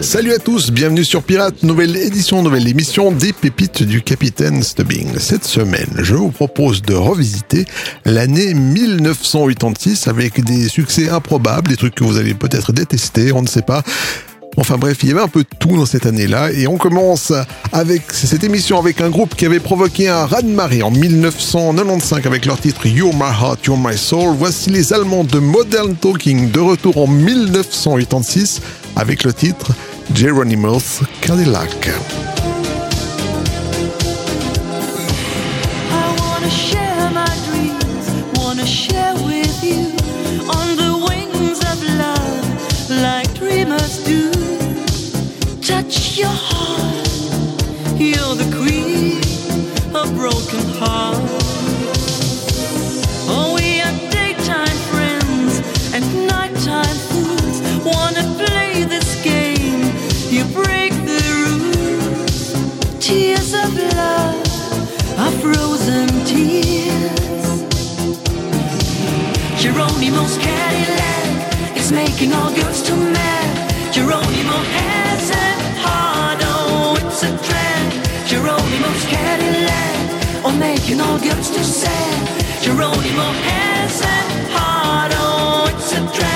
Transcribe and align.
Salut 0.00 0.32
à 0.32 0.38
tous, 0.38 0.70
bienvenue 0.70 1.04
sur 1.04 1.22
Pirate, 1.22 1.62
nouvelle 1.62 1.94
édition, 1.94 2.42
nouvelle 2.42 2.66
émission 2.68 3.12
des 3.12 3.34
pépites 3.34 3.82
du 3.82 4.00
Capitaine 4.00 4.62
Stubbing. 4.62 5.18
Cette 5.18 5.44
semaine, 5.44 5.90
je 5.98 6.14
vous 6.14 6.30
propose 6.30 6.80
de 6.80 6.94
revisiter 6.94 7.66
l'année 8.06 8.54
1986 8.54 10.08
avec 10.08 10.42
des 10.42 10.68
succès 10.68 11.10
improbables, 11.10 11.68
des 11.68 11.76
trucs 11.76 11.94
que 11.94 12.04
vous 12.04 12.16
allez 12.16 12.32
peut-être 12.32 12.72
détester, 12.72 13.32
on 13.32 13.42
ne 13.42 13.46
sait 13.46 13.60
pas. 13.60 13.82
Enfin 14.56 14.76
bref, 14.78 14.98
il 15.02 15.10
y 15.10 15.12
avait 15.12 15.20
un 15.20 15.28
peu 15.28 15.40
de 15.40 15.48
tout 15.58 15.76
dans 15.76 15.86
cette 15.86 16.06
année-là 16.06 16.50
et 16.52 16.66
on 16.66 16.78
commence 16.78 17.32
avec 17.72 18.10
cette 18.10 18.42
émission 18.42 18.78
avec 18.78 19.00
un 19.00 19.10
groupe 19.10 19.34
qui 19.34 19.44
avait 19.44 19.60
provoqué 19.60 20.08
un 20.08 20.24
raz-de-marée 20.24 20.82
en 20.82 20.90
1995 20.90 22.26
avec 22.26 22.46
leur 22.46 22.58
titre 22.58 22.86
You're 22.86 23.12
My 23.12 23.30
Heart, 23.40 23.66
You're 23.66 23.78
My 23.78 23.96
Soul. 23.96 24.34
Voici 24.38 24.70
les 24.70 24.92
Allemands 24.92 25.24
de 25.24 25.38
Modern 25.38 25.94
Talking 25.94 26.50
de 26.50 26.60
retour 26.60 26.96
en 26.96 27.06
1986 27.06 28.62
avec 28.96 29.24
le 29.24 29.32
titre 29.32 29.72
Geronimo's 30.14 31.00
Cadillac. 31.20 31.90
You're 46.18 46.28
the 48.36 48.48
queen 48.56 49.18
of 49.94 50.14
broken 50.14 50.64
hearts. 50.80 51.44
Oh, 53.28 53.54
we 53.54 53.82
are 53.82 53.92
daytime 54.10 54.78
friends 54.90 55.60
and 55.92 56.04
nighttime 56.26 56.98
fools. 57.08 57.60
Wanna 57.84 58.24
play 58.42 58.84
this 58.84 59.22
game? 59.22 59.92
You 60.32 60.44
break 60.54 60.92
the 61.04 61.20
rules. 61.42 62.52
Tears 62.98 63.52
of 63.52 63.74
love 63.76 65.18
are 65.18 65.32
frozen 65.42 66.08
tears. 66.24 67.46
Geronimo's 69.60 70.38
Cadillac 70.38 71.76
is 71.76 71.92
making 71.92 72.32
all 72.32 72.54
girls 72.54 72.82
too 72.82 72.96
mad. 72.96 73.92
Geronimo 73.92 74.85
Oh, 80.48 80.56
making 80.58 81.00
all 81.00 81.18
girls 81.18 81.50
too 81.50 81.64
sad. 81.64 82.62
Geronimo 82.62 83.32
has 83.50 84.00
a 84.00 84.54
heart, 84.54 85.12
oh, 85.16 85.66
it's 85.74 85.92
a 85.92 86.16
drag. 86.16 86.35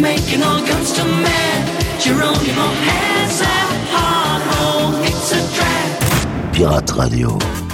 Making 0.00 0.44
all 0.44 0.64
girls 0.64 0.92
too 0.96 1.04
mad. 1.04 2.00
Geronimo 2.00 2.68
has 2.86 3.40
a 3.40 3.44
heart, 3.90 4.42
oh, 4.60 5.02
it's 5.04 5.32
a 5.32 5.40
drag. 5.56 6.54
Pirate 6.54 6.96
Radio. 6.96 7.67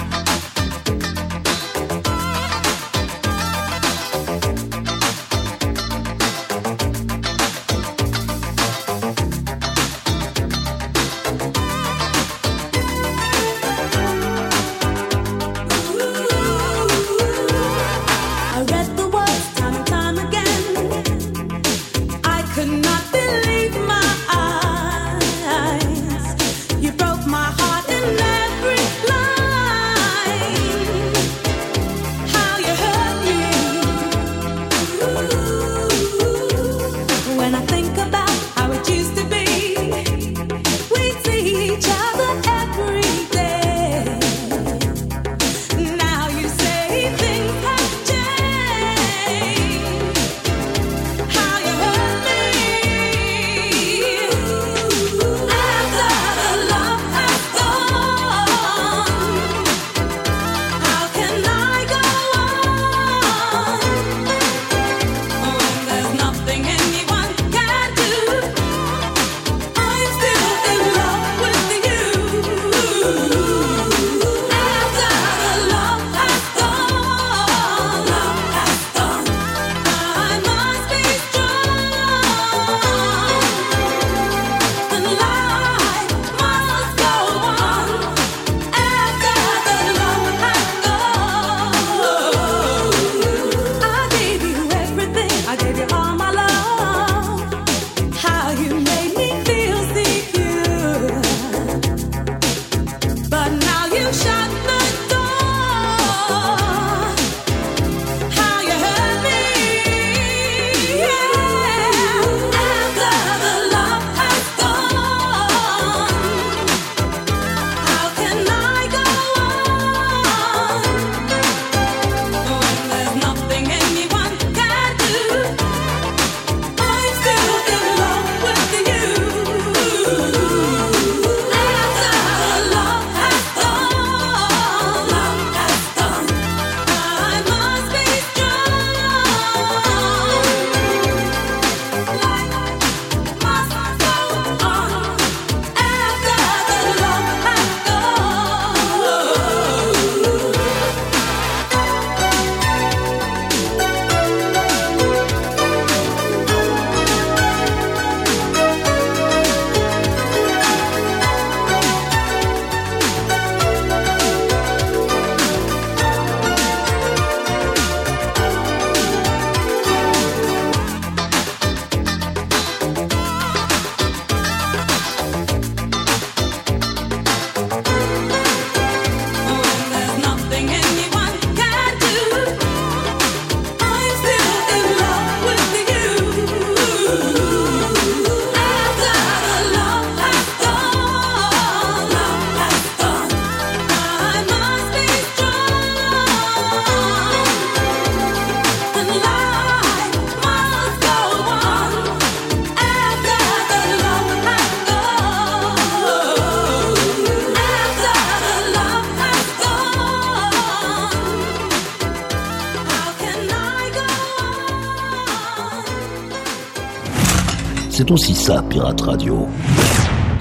C'est 217.97 218.11
aussi 218.11 218.35
ça, 218.35 218.61
Pirate 218.69 218.99
Radio. 218.99 219.47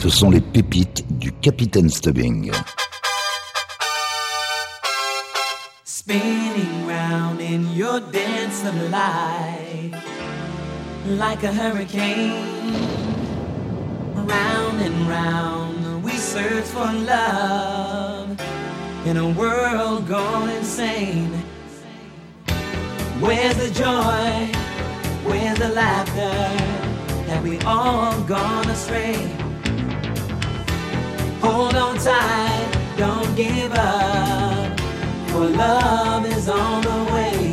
Ce 0.01 0.09
sont 0.09 0.29
les 0.29 0.41
pépites 0.41 1.05
du 1.21 1.31
Capitaine 1.31 1.89
Stubbing. 1.89 2.51
spinning 5.85 6.85
round 6.89 7.41
in 7.41 7.73
your 7.73 8.01
dance 8.11 8.65
of 8.67 8.75
life 8.91 9.95
like 11.07 11.45
a 11.45 11.53
hurricane. 11.53 12.75
Round 14.17 14.81
and 14.83 15.09
round, 15.09 16.03
we 16.03 16.11
search 16.15 16.65
for 16.65 16.93
love 17.07 18.37
in 19.07 19.17
a 19.17 19.29
world 19.39 20.09
gone 20.09 20.51
insane. 20.51 21.31
Where's 23.21 23.57
the 23.59 23.71
joy? 23.71 24.51
Where's 25.25 25.59
the 25.59 25.69
laughter? 25.69 26.74
Have 27.29 27.43
we 27.43 27.59
all 27.61 28.21
gone 28.23 28.69
astray? 28.69 29.17
Hold 31.41 31.75
on 31.75 31.97
tight, 31.99 32.95
don't 32.97 33.35
give 33.35 33.73
up. 33.73 34.81
For 35.31 35.47
love 35.47 36.27
is 36.27 36.49
on 36.49 36.83
the 36.83 37.13
way. 37.13 37.44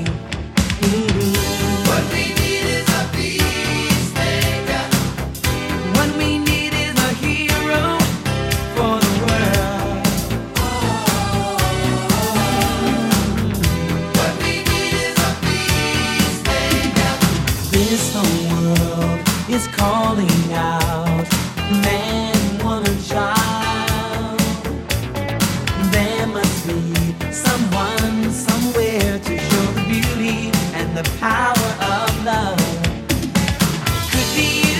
Is 19.53 19.67
calling 19.67 20.53
out, 20.53 21.27
man, 21.83 22.63
woman, 22.63 22.97
child. 23.03 24.39
There 25.91 26.27
must 26.27 26.67
be 26.67 27.33
someone 27.33 28.31
somewhere 28.31 29.19
to 29.19 29.37
show 29.37 29.65
the 29.73 29.83
beauty 29.89 30.51
and 30.73 30.95
the 30.95 31.03
power 31.19 31.69
of 31.95 32.25
love. 32.25 32.59
Could 34.11 34.29
be 34.37 34.70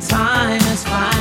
time 0.00 0.62
is 0.72 0.84
fine. 0.84 1.17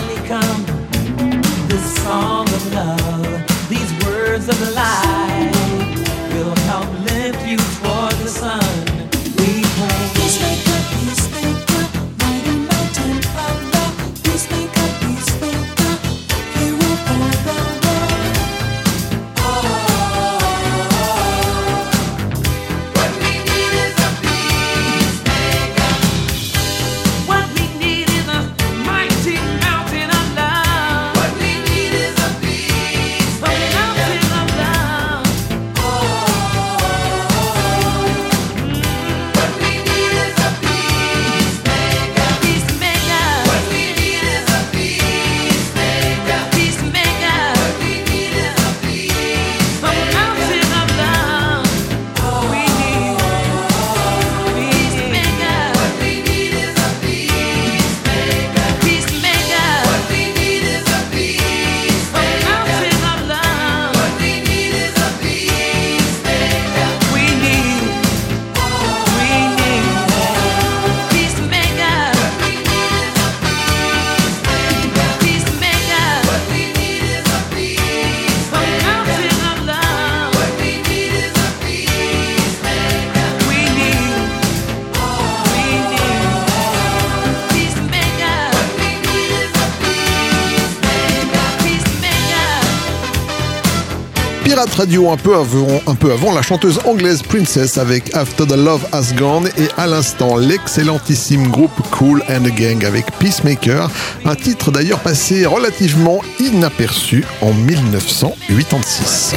Radio 94.78 95.10
un 95.10 95.18
peu 95.18 95.34
avant, 95.36 96.34
la 96.34 96.44
chanteuse 96.44 96.80
anglaise 96.86 97.24
Princess 97.24 97.80
avec 97.80 98.16
After 98.16 98.46
the 98.46 98.56
Love 98.56 98.86
Has 98.92 99.12
Gone 99.18 99.48
et 99.58 99.70
à 99.76 99.88
l'instant 99.88 100.38
l'excellentissime 100.38 101.48
groupe 101.48 101.72
Cool 101.90 102.22
and 102.30 102.44
the 102.44 102.54
Gang 102.54 102.86
avec 102.86 103.10
Peacemaker, 103.18 103.90
un 104.24 104.36
titre 104.36 104.70
d'ailleurs 104.70 105.00
passé 105.00 105.48
relativement 105.48 106.20
inaperçu 106.40 107.24
en 107.42 107.54
1986. 107.54 109.34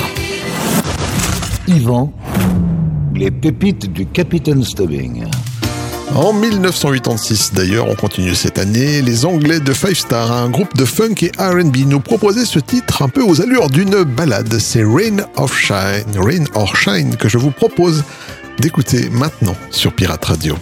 Yvan, 1.68 2.12
les 3.14 3.30
pépites 3.30 3.90
du 3.90 4.04
Capitaine 4.04 4.62
Stubbing. 4.62 5.24
En 6.14 6.32
1986 6.32 7.52
d'ailleurs, 7.54 7.88
on 7.88 7.94
continue 7.94 8.34
cette 8.34 8.58
année, 8.58 9.00
les 9.00 9.24
Anglais 9.24 9.60
de 9.60 9.72
Five 9.72 9.94
Star, 9.94 10.32
un 10.32 10.50
groupe 10.50 10.76
de 10.76 10.84
funk 10.84 11.14
et 11.22 11.30
R&B, 11.38 11.86
nous 11.86 12.00
proposaient 12.00 12.44
ce 12.44 12.58
titre 12.58 13.02
un 13.02 13.08
peu 13.08 13.22
aux 13.22 13.40
allures 13.40 13.70
d'une 13.70 14.02
balade. 14.02 14.58
C'est 14.58 14.82
Rain 14.82 15.18
of 15.36 15.56
Shine, 15.56 16.16
Rain 16.16 16.44
or 16.54 16.76
Shine 16.76 17.16
que 17.16 17.28
je 17.28 17.38
vous 17.38 17.52
propose 17.52 18.02
d'écouter 18.58 19.08
maintenant 19.10 19.56
sur 19.70 19.92
Pirate 19.92 20.24
Radio. 20.24 20.56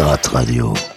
Pirate 0.00 0.32
Radio. 0.32 0.89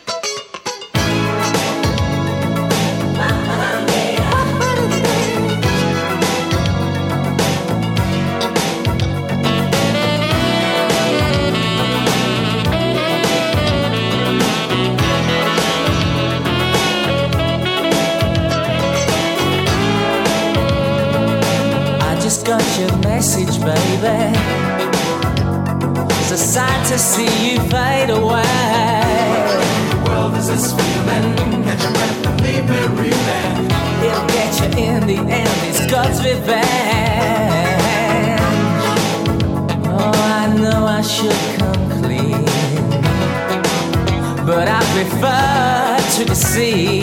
see. 46.54 47.03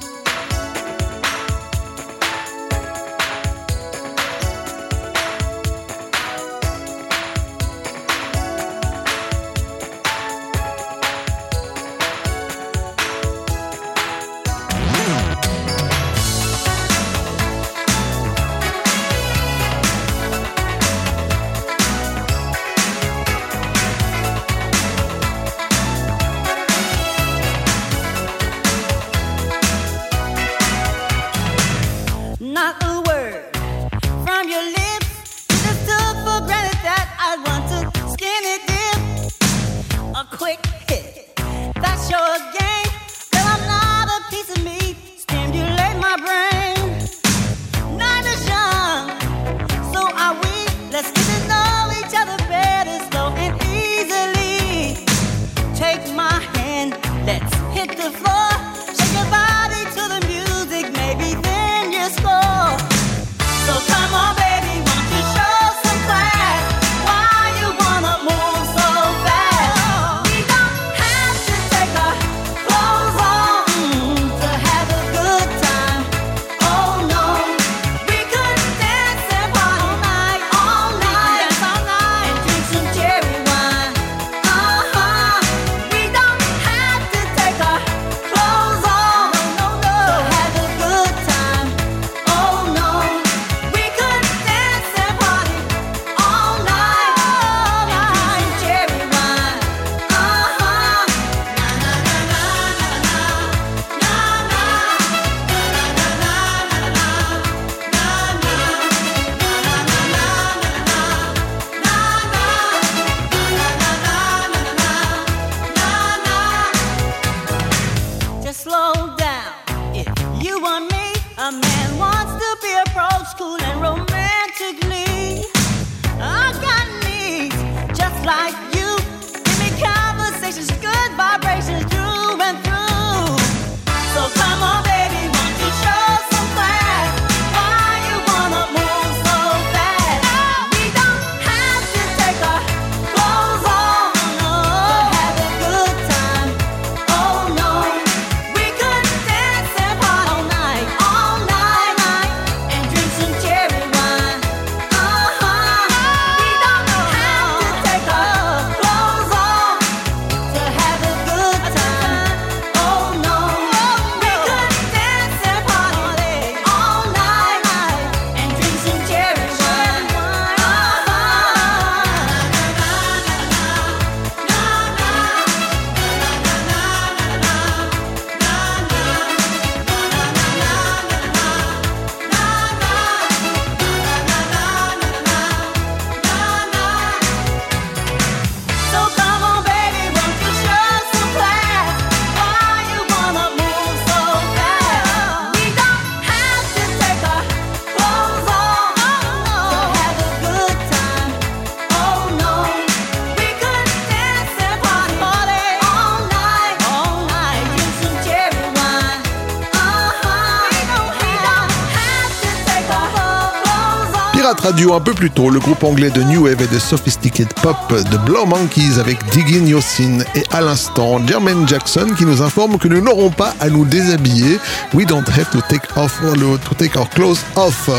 Pirate 214.51 214.65
Radio 214.65 214.93
un 214.95 214.99
peu 214.99 215.13
plus 215.13 215.29
tôt, 215.29 215.49
le 215.49 215.61
groupe 215.61 215.81
anglais 215.81 216.09
de 216.09 216.21
New 216.23 216.43
Wave 216.43 216.61
et 216.61 216.67
de 216.67 216.77
Sophisticated 216.77 217.53
Pop 217.61 217.77
de 217.93 218.17
Blow 218.17 218.45
Monkeys 218.45 218.99
avec 218.99 219.17
Digging 219.31 219.65
Your 219.65 219.81
Sin 219.81 220.19
et 220.35 220.43
à 220.51 220.59
l'instant 220.59 221.25
Jermaine 221.25 221.65
Jackson 221.65 222.07
qui 222.17 222.25
nous 222.25 222.41
informe 222.41 222.77
que 222.77 222.89
nous 222.89 222.99
n'aurons 222.99 223.29
pas 223.29 223.53
à 223.61 223.69
nous 223.69 223.85
déshabiller. 223.85 224.59
We 224.93 225.05
don't 225.05 225.23
have 225.29 225.49
to 225.51 225.61
take 225.69 225.87
off 225.95 226.19
to 226.19 226.75
take 226.75 226.99
our 226.99 227.09
clothes 227.11 227.39
off. 227.55 227.89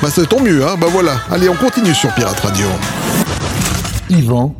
Bah 0.00 0.08
c'est 0.08 0.28
tant 0.28 0.40
mieux, 0.40 0.64
hein. 0.64 0.76
Bah 0.80 0.86
voilà. 0.92 1.16
Allez, 1.28 1.48
on 1.48 1.56
continue 1.56 1.92
sur 1.92 2.14
Pirate 2.14 2.38
Radio. 2.38 2.66
Yvan, 4.08 4.54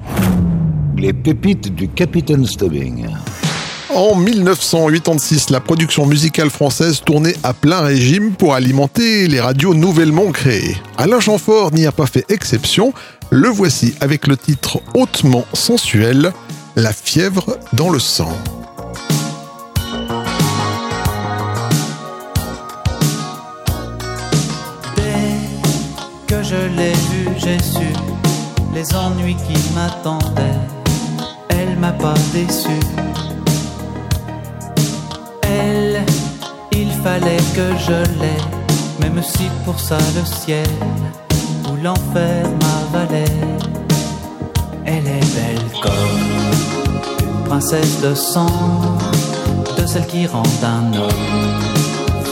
les 0.97 1.13
pépites 1.13 1.73
du 1.73 1.87
Capitaine 1.87 2.45
Stubbing. 2.45 3.07
En 3.95 4.17
1986, 4.17 5.51
la 5.51 5.61
production 5.61 6.07
musicale 6.07 6.51
française 6.51 7.03
tournait 7.05 7.37
à 7.45 7.55
plein 7.55 7.81
régime 7.81 8.33
pour 8.33 8.55
alimenter 8.55 9.29
les 9.29 9.41
radios 9.41 9.75
nouvellement 9.75 10.33
créées. 10.33 10.77
Alain 10.99 11.21
Chamfort 11.21 11.73
n'y 11.73 11.87
a 11.87 11.93
pas 11.93 12.07
fait 12.07 12.25
exception. 12.29 12.93
Le 13.31 13.49
voici 13.49 13.95
avec 14.01 14.27
le 14.27 14.37
titre 14.37 14.81
hautement 14.95 15.45
sensuel, 15.53 16.33
La 16.75 16.93
fièvre 16.93 17.59
dans 17.75 17.89
le 17.89 18.01
sang. 18.01 18.37
Dès 24.97 26.27
que 26.27 26.43
je 26.43 26.77
l'ai 26.77 26.93
vue, 26.93 27.29
j'ai 27.39 27.63
su 27.63 27.87
les 28.75 28.95
ennuis 28.95 29.37
qui 29.37 29.57
m'attendaient. 29.75 30.61
Elle 31.49 31.79
m'a 31.79 31.93
pas 31.93 32.15
déçu. 32.35 32.79
Fallait 37.03 37.45
que 37.55 37.77
je 37.87 37.99
l'aie, 38.21 38.45
même 39.01 39.23
si 39.23 39.45
pour 39.65 39.79
ça 39.79 39.99
le 40.15 40.25
ciel 40.25 40.69
ou 41.69 41.77
l'enfer 41.83 42.45
m'avalait. 42.63 43.25
Elle 44.85 45.07
est 45.07 45.35
belle 45.35 45.71
comme 45.83 46.23
une 47.21 47.45
princesse 47.49 48.01
de 48.01 48.15
sang, 48.15 48.99
de 49.79 49.87
celle 49.87 50.07
qui 50.07 50.27
rend 50.27 50.43
un 50.63 50.93
homme 50.95 51.13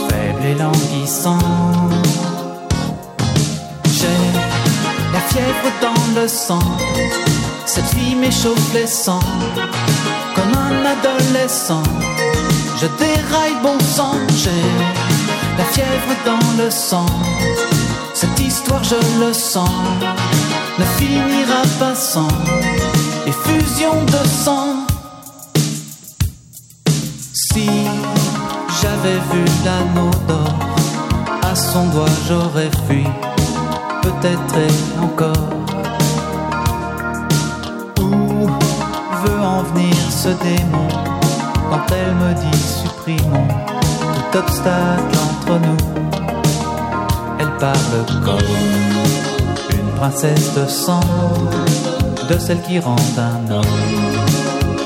faible 0.09 0.45
et 0.45 0.55
languissant. 0.55 1.39
J'ai 3.97 4.21
la 5.13 5.19
fièvre 5.19 5.71
dans 5.81 6.21
le 6.21 6.27
sang, 6.27 6.67
cette 7.65 7.85
fille 7.85 8.15
m'échauffe 8.15 8.73
les 8.73 8.87
sangs, 8.87 9.19
comme 10.35 10.53
un 10.57 10.85
adolescent. 10.85 11.83
Je 12.77 12.87
déraille 12.87 13.55
bon 13.63 13.79
sang, 13.79 14.15
j'ai 14.35 14.49
la 15.57 15.63
fièvre 15.63 16.15
dans 16.25 16.63
le 16.63 16.69
sang. 16.69 17.05
Cette 18.13 18.37
histoire, 18.39 18.83
je 18.83 18.95
le 19.19 19.31
sens, 19.31 19.69
ne 20.77 20.83
finira 20.97 21.61
pas 21.79 21.95
sans 21.95 22.27
effusion 23.25 23.93
de 24.07 24.27
sang. 24.27 24.85
Si 27.33 27.69
j'avais 28.81 29.19
vu 29.31 29.45
l'anneau 29.63 30.11
d'or 30.27 30.53
à 31.43 31.55
son 31.55 31.87
doigt, 31.87 32.05
j'aurais 32.27 32.71
fui, 32.87 33.05
peut-être 34.01 34.57
et 34.57 35.01
encore. 35.01 35.49
Où 38.01 38.47
veut 39.23 39.41
en 39.41 39.63
venir 39.63 39.95
ce 40.09 40.29
démon? 40.43 41.14
Quand 41.69 41.85
elle 41.91 42.13
me 42.15 42.33
dit 42.33 42.59
supprimons 42.59 43.47
tout 44.15 44.37
obstacle 44.37 45.17
entre 45.27 45.59
nous? 45.59 45.77
Elle 47.39 47.51
parle 47.57 48.05
comme 48.23 49.77
une 49.77 49.91
princesse 49.97 50.53
de 50.53 50.65
sang, 50.67 51.01
de 52.29 52.37
celle 52.37 52.61
qui 52.61 52.79
rend 52.79 52.95
un 53.17 53.51
homme 53.51 53.65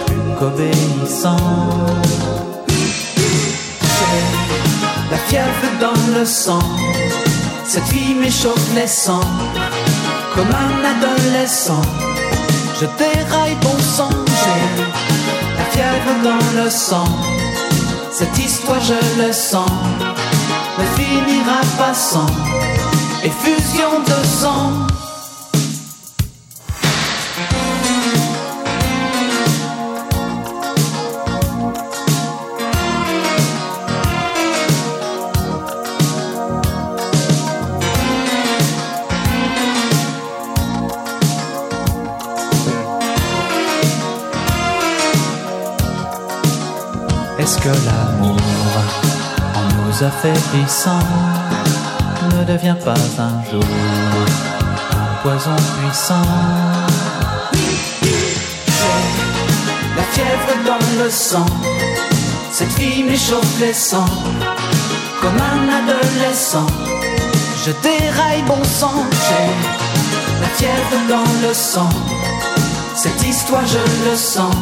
plus 0.06 0.36
qu'obéissant. 0.40 1.38
La 5.12 5.18
fièvre 5.18 5.70
dans 5.80 6.20
le 6.20 6.26
sang, 6.26 6.60
cette 7.66 7.86
fille 7.86 8.16
m'échauffe 8.16 8.74
les 8.76 8.88
sangs, 8.88 9.36
comme 10.36 10.50
un 10.50 10.74
adolescent. 10.94 11.82
Je 12.80 12.86
déraille 12.98 13.58
bon 13.62 13.78
sang, 13.80 14.10
j'ai 14.28 15.29
dans 16.24 16.62
le 16.62 16.70
sang. 16.70 17.06
Cette 18.12 18.38
histoire, 18.38 18.82
je 18.82 19.22
le 19.22 19.32
sens, 19.32 19.70
ne 20.78 20.86
finira 20.98 21.62
pas 21.78 21.94
sans 21.94 22.28
effusion 23.24 24.00
de 24.06 24.26
sang. 24.26 24.72
Affaiblissant, 50.04 51.00
ne 52.38 52.44
devient 52.46 52.76
pas 52.84 52.94
un 52.94 53.52
jour 53.52 53.64
un 54.92 55.22
poison 55.22 55.56
puissant. 55.78 56.28
J'ai 57.54 59.16
la 59.98 60.04
fièvre 60.04 60.54
dans 60.66 61.04
le 61.04 61.10
sang, 61.10 61.46
cette 62.52 62.72
fille 62.72 63.04
m'échauffe 63.04 63.60
les 63.60 63.74
sangs, 63.74 64.06
comme 65.22 65.38
un 65.38 65.68
adolescent. 65.80 66.68
Je 67.66 67.72
déraille 67.84 68.44
bon 68.44 68.64
sang, 68.64 69.06
j'ai 69.28 70.42
la 70.42 70.48
fièvre 70.56 71.00
dans 71.10 71.48
le 71.48 71.54
sang, 71.54 71.90
cette 72.96 73.22
histoire 73.28 73.66
je 73.66 74.10
le 74.10 74.16
sens 74.16 74.56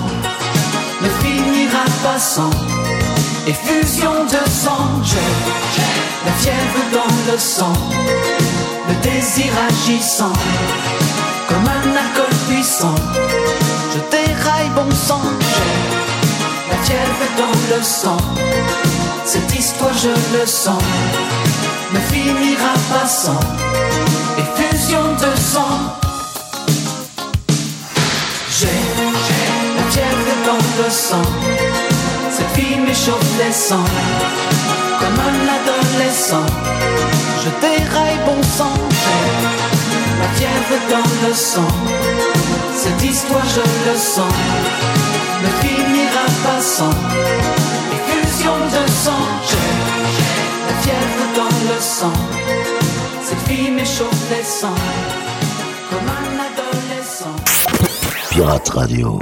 ne 1.02 1.10
finira 1.10 1.86
pas 2.04 2.20
sans 2.20 2.50
effusion 3.48 4.26
de 4.26 4.50
sang. 4.50 4.88
J'ai 5.04 5.32
la 6.26 6.34
fièvre 6.34 6.84
dans 6.94 7.32
le 7.32 7.38
sang, 7.38 7.74
le 8.90 8.96
désir 9.02 9.52
agissant 9.70 10.34
comme 11.48 11.68
un 11.68 11.96
alcool 11.96 12.34
puissant. 12.48 12.96
Je 13.94 14.00
déraille 14.12 14.70
bon 14.76 14.92
sang, 14.92 15.22
j'ai 15.54 16.72
la 16.72 16.78
fièvre 16.84 17.28
dans 17.38 17.76
le 17.76 17.84
sang. 17.84 18.18
Cette 19.26 19.54
histoire, 19.58 19.94
je 19.94 20.10
le 20.38 20.46
sens, 20.46 20.82
ne 21.94 22.00
finira 22.00 22.74
pas 22.92 23.08
sans 23.08 23.40
effusion 24.38 25.04
de 25.24 25.40
sang. 25.40 25.80
J'ai 28.60 28.80
la 29.78 29.92
fièvre 29.92 30.34
dans 30.46 30.84
le 30.84 30.90
sang. 30.90 31.47
M'échauffe 32.98 33.38
les 33.38 33.54
sangs. 33.54 33.92
Comme 35.00 35.20
un 35.30 35.40
adolescent, 35.58 36.48
je 37.44 37.50
déraille 37.62 38.18
bon 38.26 38.42
sang. 38.42 38.74
J'ai 38.90 40.20
la 40.20 40.28
fièvre 40.36 40.82
dans 40.90 41.28
le 41.28 41.34
sang. 41.34 41.68
Cette 42.76 43.04
histoire, 43.04 43.46
je 43.46 43.62
le 43.90 43.96
sens, 43.96 44.34
ne 45.44 45.50
finira 45.62 46.26
pas 46.44 46.60
sans 46.60 46.90
effusion 47.94 48.58
de 48.76 48.90
sang. 48.90 49.26
J'ai 49.48 49.70
la 50.68 50.74
fièvre 50.82 51.26
dans 51.36 51.74
le 51.74 51.80
sang. 51.80 52.18
Cette 53.24 53.48
fille 53.48 53.70
m'échauffe 53.70 54.32
les 54.32 54.44
sangs. 54.44 54.82
Comme 55.92 56.10
un 56.20 56.30
adolescent. 56.50 57.36
Pirate 58.32 58.70
Radio. 58.70 59.20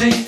manger. 0.00 0.27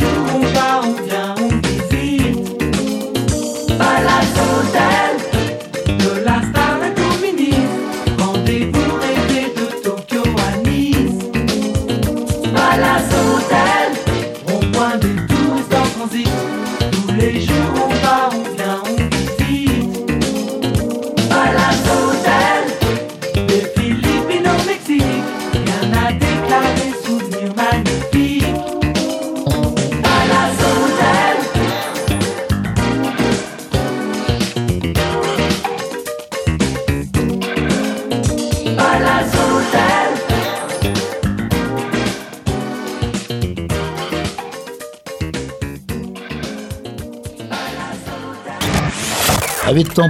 you. 0.00 0.31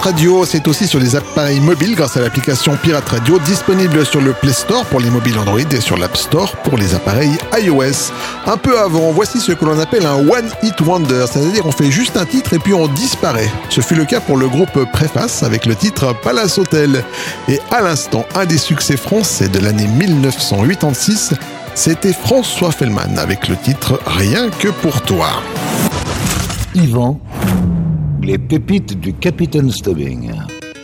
Pirate 0.00 0.14
Radio, 0.14 0.46
c'est 0.46 0.66
aussi 0.66 0.86
sur 0.86 0.98
les 0.98 1.14
appareils 1.14 1.60
mobiles 1.60 1.94
grâce 1.94 2.16
à 2.16 2.22
l'application 2.22 2.74
Pirate 2.82 3.06
Radio 3.06 3.38
disponible 3.40 4.06
sur 4.06 4.22
le 4.22 4.32
Play 4.32 4.54
Store 4.54 4.86
pour 4.86 4.98
les 4.98 5.10
mobiles 5.10 5.38
Android 5.38 5.60
et 5.60 5.80
sur 5.80 5.98
l'App 5.98 6.16
Store 6.16 6.56
pour 6.56 6.78
les 6.78 6.94
appareils 6.94 7.36
iOS. 7.58 8.10
Un 8.46 8.56
peu 8.56 8.78
avant, 8.78 9.10
voici 9.12 9.40
ce 9.40 9.52
que 9.52 9.62
l'on 9.62 9.78
appelle 9.78 10.06
un 10.06 10.14
One 10.14 10.48
Hit 10.62 10.80
Wonder, 10.80 11.26
c'est-à-dire 11.30 11.66
on 11.66 11.70
fait 11.70 11.90
juste 11.90 12.16
un 12.16 12.24
titre 12.24 12.54
et 12.54 12.58
puis 12.58 12.72
on 12.72 12.88
disparaît. 12.88 13.50
Ce 13.68 13.82
fut 13.82 13.94
le 13.94 14.06
cas 14.06 14.20
pour 14.20 14.38
le 14.38 14.48
groupe 14.48 14.90
Préface 14.90 15.42
avec 15.42 15.66
le 15.66 15.74
titre 15.74 16.14
Palace 16.22 16.56
Hotel. 16.56 17.04
Et 17.48 17.60
à 17.70 17.82
l'instant, 17.82 18.24
un 18.34 18.46
des 18.46 18.58
succès 18.58 18.96
français 18.96 19.48
de 19.48 19.58
l'année 19.58 19.86
1986, 19.86 21.34
c'était 21.74 22.14
François 22.14 22.72
Fellman 22.72 23.18
avec 23.18 23.48
le 23.48 23.56
titre 23.56 24.00
Rien 24.06 24.48
que 24.48 24.68
pour 24.68 25.02
toi. 25.02 25.28
Yvan, 26.74 27.20
les 28.30 28.38
pépites 28.38 29.00
du 29.00 29.12
Capitaine 29.12 29.72
Stubbing. 29.72 30.30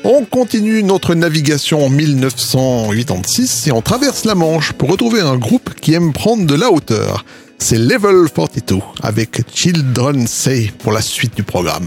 On 0.03 0.25
continue 0.25 0.83
notre 0.83 1.15
navigation 1.15 1.87
en 1.87 1.91
1986 1.91 3.69
et 3.69 3.73
on 3.73 3.83
traverse 3.83 4.25
la 4.25 4.35
Manche 4.35 4.73
pour 4.73 4.91
retrouver 4.91 5.21
un 5.21 5.37
groupe 5.37 5.73
qui 5.75 5.95
aime 5.95 6.13
prendre 6.13 6.45
de 6.45 6.55
la 6.57 6.73
hauteur. 6.73 7.25
C'est 7.59 7.79
Level 7.79 8.29
42 8.35 8.83
avec 9.01 9.43
Children 9.55 10.27
Say 10.27 10.73
pour 10.81 10.91
la 10.91 11.01
suite 11.01 11.37
du 11.37 11.45
programme. 11.45 11.87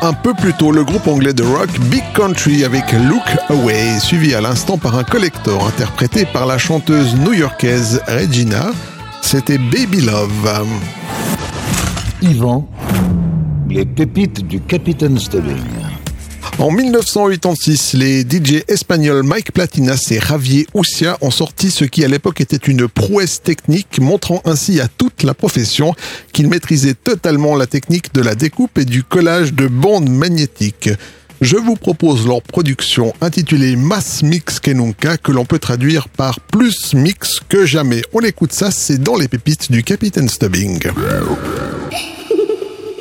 Un 0.00 0.12
peu 0.12 0.34
plus 0.34 0.52
tôt, 0.54 0.72
le 0.72 0.82
groupe 0.82 1.06
anglais 1.06 1.32
de 1.32 1.44
rock 1.44 1.70
Big 1.82 2.02
Country 2.16 2.64
avec 2.64 2.82
Look 2.90 3.22
Away, 3.48 4.00
suivi 4.00 4.34
à 4.34 4.40
l'instant 4.40 4.76
par 4.76 4.98
un 4.98 5.04
collector 5.04 5.64
interprété 5.64 6.26
par 6.26 6.46
la 6.46 6.58
chanteuse 6.58 7.14
new-yorkaise 7.14 8.02
Regina. 8.08 8.72
C'était 9.20 9.58
Baby 9.58 10.00
Love. 10.00 10.66
Yvan, 12.22 12.68
les 13.70 13.84
pépites 13.84 14.44
du 14.48 14.60
capitaine 14.60 15.16
Stubbing. 15.16 15.81
En 16.58 16.70
1986, 16.70 17.94
les 17.94 18.20
DJ 18.20 18.62
espagnols 18.68 19.22
Mike 19.22 19.52
Platinas 19.52 20.08
et 20.10 20.20
Javier 20.20 20.66
Ucia 20.74 21.16
ont 21.20 21.30
sorti 21.30 21.70
ce 21.70 21.84
qui 21.84 22.04
à 22.04 22.08
l'époque 22.08 22.40
était 22.40 22.56
une 22.56 22.88
prouesse 22.88 23.42
technique, 23.42 24.00
montrant 24.00 24.42
ainsi 24.44 24.80
à 24.80 24.86
toute 24.86 25.22
la 25.22 25.34
profession 25.34 25.94
qu'ils 26.32 26.48
maîtrisaient 26.48 26.94
totalement 26.94 27.56
la 27.56 27.66
technique 27.66 28.14
de 28.14 28.20
la 28.20 28.34
découpe 28.34 28.78
et 28.78 28.84
du 28.84 29.02
collage 29.02 29.54
de 29.54 29.66
bandes 29.66 30.10
magnétiques. 30.10 30.90
Je 31.40 31.56
vous 31.56 31.74
propose 31.74 32.26
leur 32.26 32.40
production 32.40 33.12
intitulée 33.20 33.74
Mass 33.74 34.22
Mix 34.22 34.60
que 34.60 34.70
Nunca, 34.70 35.16
que 35.16 35.32
l'on 35.32 35.44
peut 35.44 35.58
traduire 35.58 36.08
par 36.08 36.38
plus 36.38 36.94
mix 36.94 37.40
que 37.48 37.66
jamais. 37.66 38.02
On 38.12 38.20
écoute 38.20 38.52
ça, 38.52 38.70
c'est 38.70 38.98
dans 38.98 39.16
les 39.16 39.26
pépites 39.26 39.72
du 39.72 39.82
Capitaine 39.82 40.28
Stubbing. 40.28 40.80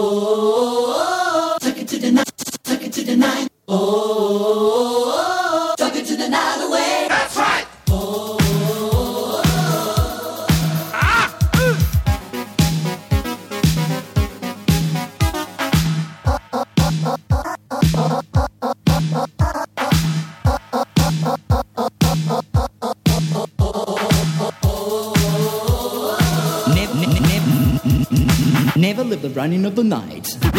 the 6.23 6.29
night 6.29 6.61
away. 6.61 7.07
That's 7.09 7.37
right. 7.37 7.67
Never 28.75 29.03
live 29.03 29.21
the 29.21 29.29
running 29.29 29.65
of 29.65 29.75
the 29.75 29.83
night. 29.83 30.52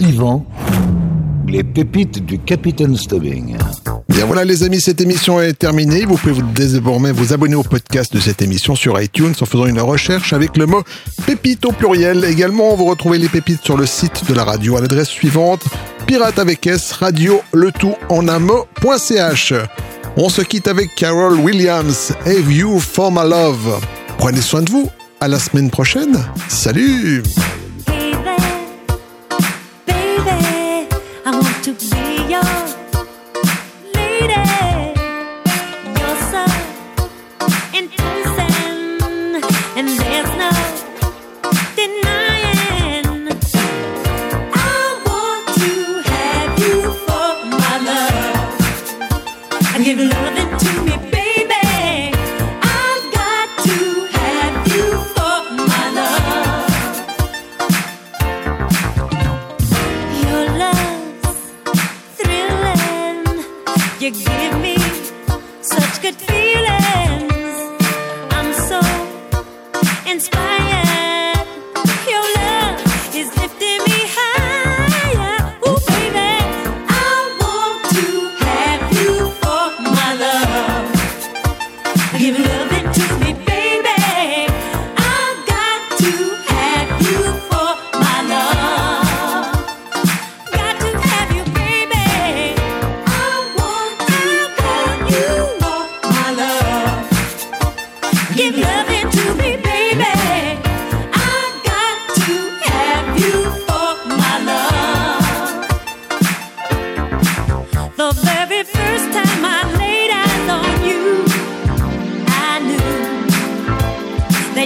Yvan, 0.00 0.46
les 1.46 1.64
pépites 1.64 2.24
du 2.24 2.38
Capitaine 2.38 2.96
Stubbing. 2.96 3.56
Bien 4.08 4.26
voilà 4.26 4.44
les 4.44 4.62
amis, 4.62 4.80
cette 4.80 5.00
émission 5.00 5.40
est 5.40 5.52
terminée. 5.52 6.04
Vous 6.04 6.16
pouvez 6.16 6.32
vous 6.32 6.42
désormais 6.42 7.12
vous 7.12 7.32
abonner 7.32 7.54
au 7.54 7.62
podcast 7.62 8.12
de 8.12 8.20
cette 8.20 8.42
émission 8.42 8.74
sur 8.74 9.00
iTunes 9.00 9.34
en 9.40 9.44
faisant 9.44 9.66
une 9.66 9.80
recherche 9.80 10.32
avec 10.32 10.56
le 10.56 10.66
mot 10.66 10.82
pépite 11.26 11.64
au 11.64 11.72
pluriel. 11.72 12.24
Également, 12.24 12.74
vous 12.74 12.86
retrouvez 12.86 13.18
les 13.18 13.28
pépites 13.28 13.62
sur 13.64 13.76
le 13.76 13.86
site 13.86 14.28
de 14.28 14.34
la 14.34 14.44
radio 14.44 14.76
à 14.76 14.80
l'adresse 14.80 15.08
suivante 15.08 15.64
pirate 16.08 16.38
avec 16.38 16.66
S 16.66 16.92
radio 16.92 17.42
le 17.52 17.70
tout 17.70 17.94
en 18.08 18.28
un 18.28 18.38
mot.ch. 18.38 19.52
On 20.16 20.30
se 20.30 20.40
quitte 20.40 20.66
avec 20.66 20.94
Carol 20.94 21.34
Williams, 21.34 22.14
Have 22.24 22.50
you 22.50 22.80
for 22.80 23.12
My 23.12 23.28
Love. 23.28 23.78
Prenez 24.16 24.40
soin 24.40 24.62
de 24.62 24.70
vous, 24.70 24.88
à 25.20 25.28
la 25.28 25.38
semaine 25.38 25.70
prochaine. 25.70 26.18
Salut 26.48 27.22
to 31.62 31.72
be 31.72 32.17